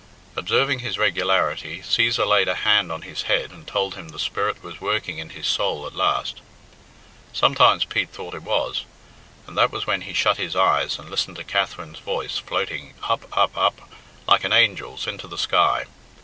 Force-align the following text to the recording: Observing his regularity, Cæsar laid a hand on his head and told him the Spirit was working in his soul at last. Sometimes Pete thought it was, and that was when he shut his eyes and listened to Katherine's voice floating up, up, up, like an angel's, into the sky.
Observing 0.35 0.79
his 0.79 0.97
regularity, 0.97 1.83
Cæsar 1.83 2.25
laid 2.25 2.47
a 2.47 2.55
hand 2.55 2.91
on 2.91 3.03
his 3.03 3.21
head 3.29 3.51
and 3.51 3.67
told 3.67 3.93
him 3.93 4.07
the 4.07 4.17
Spirit 4.17 4.63
was 4.63 4.81
working 4.81 5.19
in 5.19 5.29
his 5.29 5.45
soul 5.45 5.85
at 5.85 5.93
last. 5.93 6.41
Sometimes 7.33 7.85
Pete 7.85 8.09
thought 8.09 8.33
it 8.33 8.41
was, 8.41 8.85
and 9.45 9.55
that 9.55 9.69
was 9.71 9.85
when 9.85 10.01
he 10.01 10.13
shut 10.13 10.37
his 10.37 10.55
eyes 10.55 10.97
and 10.97 11.07
listened 11.11 11.37
to 11.37 11.43
Katherine's 11.43 11.99
voice 11.99 12.39
floating 12.39 12.95
up, 13.03 13.25
up, 13.37 13.55
up, 13.55 13.91
like 14.27 14.43
an 14.43 14.53
angel's, 14.53 15.05
into 15.05 15.27
the 15.27 15.37
sky. 15.37 15.85